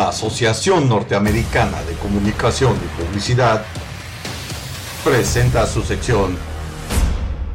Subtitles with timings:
[0.00, 3.66] La Asociación Norteamericana de Comunicación y Publicidad
[5.04, 6.38] presenta su sección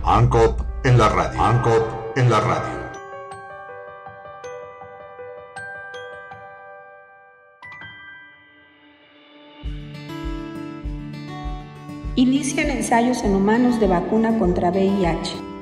[0.04, 1.42] ANCOP en la radio.
[1.42, 2.80] ANCOP en la radio.
[12.14, 15.55] Inician ensayos en humanos de vacuna contra VIH.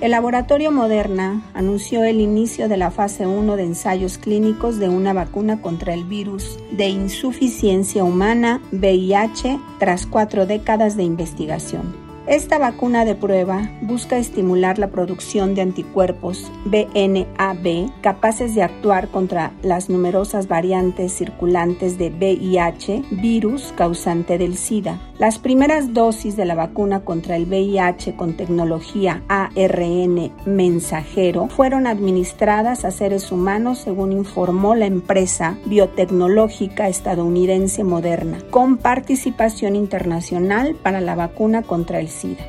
[0.00, 5.12] El laboratorio Moderna anunció el inicio de la fase 1 de ensayos clínicos de una
[5.12, 11.94] vacuna contra el virus de insuficiencia humana VIH tras cuatro décadas de investigación.
[12.26, 19.52] Esta vacuna de prueba busca estimular la producción de anticuerpos BNAB capaces de actuar contra
[19.62, 24.98] las numerosas variantes circulantes de VIH, virus causante del SIDA.
[25.20, 32.86] Las primeras dosis de la vacuna contra el VIH con tecnología ARN mensajero fueron administradas
[32.86, 41.16] a seres humanos según informó la empresa biotecnológica estadounidense Moderna, con participación internacional para la
[41.16, 42.46] vacuna contra el SIDA.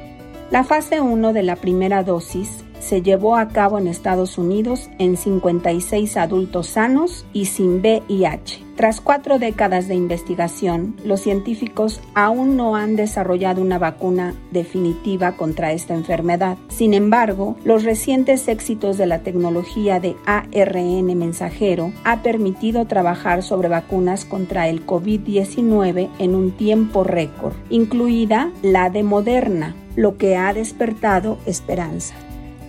[0.50, 5.18] La fase 1 de la primera dosis se llevó a cabo en Estados Unidos en
[5.18, 8.71] 56 adultos sanos y sin VIH.
[8.82, 15.72] Tras cuatro décadas de investigación, los científicos aún no han desarrollado una vacuna definitiva contra
[15.72, 16.58] esta enfermedad.
[16.68, 23.70] Sin embargo, los recientes éxitos de la tecnología de ARN mensajero ha permitido trabajar sobre
[23.70, 30.56] vacunas contra el COVID-19 en un tiempo récord, incluida la de Moderna, lo que ha
[30.56, 32.16] despertado esperanza.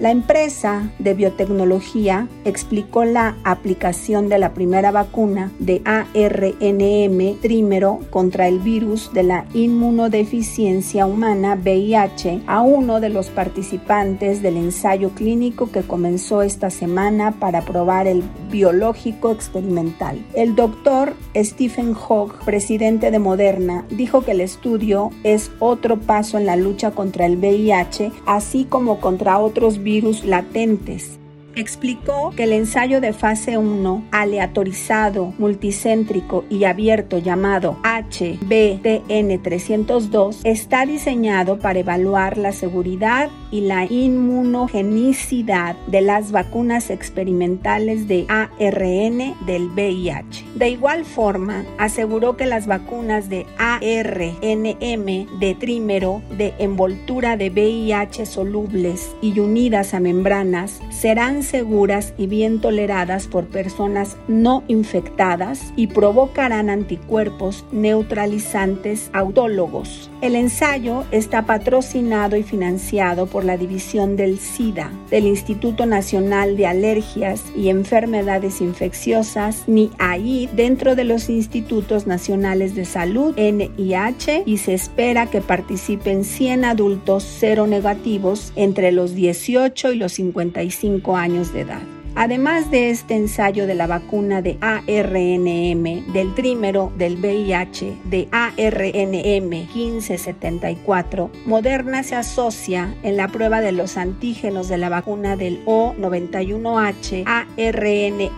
[0.03, 8.49] La empresa de biotecnología explicó la aplicación de la primera vacuna de ARNM trímero contra
[8.49, 15.71] el virus de la inmunodeficiencia humana VIH a uno de los participantes del ensayo clínico
[15.71, 20.21] que comenzó esta semana para probar el biológico experimental.
[20.35, 26.47] El doctor Stephen Hogg, presidente de Moderna, dijo que el estudio es otro paso en
[26.47, 31.19] la lucha contra el VIH, así como contra otros virus virus latentes.
[31.55, 41.59] Explicó que el ensayo de fase 1, aleatorizado, multicéntrico y abierto llamado HBTN302, está diseñado
[41.59, 50.47] para evaluar la seguridad y la inmunogenicidad de las vacunas experimentales de ARN del VIH.
[50.57, 58.27] De igual forma, aseguró que las vacunas de ARNM de trímero de envoltura de VIH
[58.27, 65.89] solubles y unidas a membranas serán seguras y bien toleradas por personas no infectadas y
[65.89, 70.11] provocarán anticuerpos neutralizantes autólogos.
[70.23, 76.67] El ensayo está patrocinado y financiado por la División del SIDA, del Instituto Nacional de
[76.67, 84.75] Alergias y Enfermedades Infecciosas, NIAID, dentro de los Institutos Nacionales de Salud, NIH, y se
[84.75, 91.61] espera que participen 100 adultos cero negativos entre los 18 y los 55 años de
[91.61, 91.83] edad.
[92.25, 99.51] Además de este ensayo de la vacuna de ARNM, del trímero del VIH, de ARNM
[99.51, 107.25] 1574, Moderna se asocia en la prueba de los antígenos de la vacuna del O91H,
[107.27, 108.31] ARNM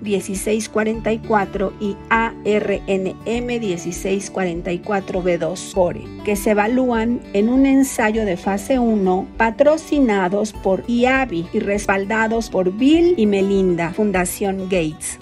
[0.00, 10.54] 1644 y ARNM 1644B2 CORE, que se evalúan en un ensayo de fase 1 patrocinados
[10.54, 12.72] por IAVI y respaldados por
[13.16, 15.18] Y Melinda Fundación Gates.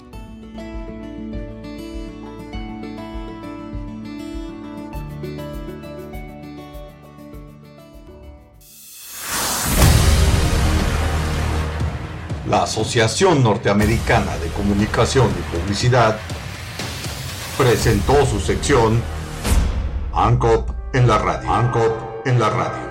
[12.47, 16.19] La Asociación Norteamericana de Comunicación y Publicidad
[17.57, 19.01] presentó su sección
[20.13, 21.49] ANCOP en la radio.
[21.49, 22.90] ANCOP en la radio.